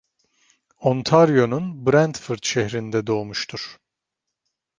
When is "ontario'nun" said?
0.79-1.85